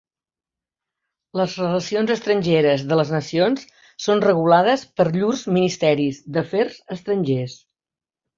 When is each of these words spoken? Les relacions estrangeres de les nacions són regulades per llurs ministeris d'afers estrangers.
Les 1.39 1.57
relacions 1.59 2.13
estrangeres 2.15 2.85
de 2.93 2.97
les 3.01 3.11
nacions 3.17 3.67
són 4.07 4.25
regulades 4.25 4.87
per 5.01 5.07
llurs 5.19 5.45
ministeris 5.59 6.19
d'afers 6.39 6.81
estrangers. 6.99 7.57